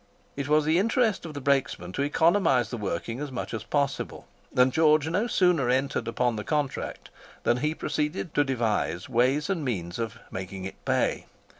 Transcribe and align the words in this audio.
It 0.35 0.47
was 0.49 0.65
the 0.65 0.79
interest 0.79 1.27
of 1.27 1.35
the 1.35 1.41
brakesmen 1.41 1.91
to 1.91 2.01
economise 2.01 2.71
the 2.71 2.77
working 2.77 3.19
as 3.19 3.31
much 3.31 3.53
as 3.53 3.63
possible, 3.63 4.27
and 4.55 4.73
George 4.73 5.07
no 5.07 5.27
sooner 5.27 5.69
entered 5.69 6.07
upon 6.07 6.37
the 6.37 6.43
contract 6.43 7.11
than 7.43 7.57
he 7.57 7.75
proceeded 7.75 8.33
to 8.33 8.43
devise 8.43 9.07
ways 9.07 9.47
and 9.47 9.63
means 9.63 9.99
of 9.99 10.17
making 10.31 10.65
it 10.65 10.83
"pay." 10.85 11.27